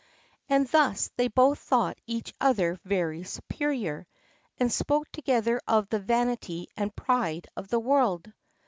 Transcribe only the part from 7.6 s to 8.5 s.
the world.